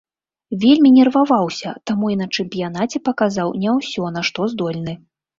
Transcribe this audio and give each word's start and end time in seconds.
Вельмі 0.61 0.89
нерваваўся, 0.93 1.73
таму 1.89 2.05
і 2.13 2.17
на 2.21 2.27
чэмпіянаце 2.35 3.01
паказаў 3.09 3.53
не 3.65 3.75
ўсё, 3.75 4.07
на 4.15 4.21
што 4.31 4.47
здольны. 4.55 4.97